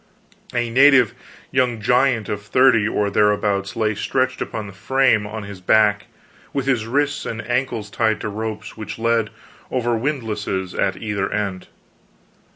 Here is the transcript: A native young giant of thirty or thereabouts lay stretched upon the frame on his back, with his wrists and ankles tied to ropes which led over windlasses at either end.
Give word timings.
A 0.51 0.71
native 0.71 1.13
young 1.51 1.79
giant 1.79 2.27
of 2.27 2.41
thirty 2.41 2.87
or 2.87 3.11
thereabouts 3.11 3.75
lay 3.75 3.93
stretched 3.93 4.41
upon 4.41 4.65
the 4.65 4.73
frame 4.73 5.27
on 5.27 5.43
his 5.43 5.61
back, 5.61 6.07
with 6.53 6.65
his 6.65 6.87
wrists 6.87 7.23
and 7.23 7.47
ankles 7.47 7.91
tied 7.91 8.19
to 8.21 8.27
ropes 8.29 8.75
which 8.75 8.97
led 8.97 9.29
over 9.69 9.95
windlasses 9.95 10.73
at 10.73 10.97
either 10.97 11.31
end. 11.31 11.67